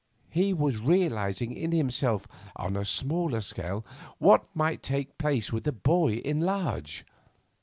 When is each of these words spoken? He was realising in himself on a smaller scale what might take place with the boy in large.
He 0.31 0.51
was 0.51 0.79
realising 0.79 1.51
in 1.51 1.71
himself 1.71 2.25
on 2.55 2.75
a 2.75 2.85
smaller 2.85 3.39
scale 3.39 3.85
what 4.17 4.47
might 4.55 4.81
take 4.81 5.15
place 5.19 5.53
with 5.53 5.63
the 5.63 5.71
boy 5.71 6.13
in 6.13 6.39
large. 6.39 7.05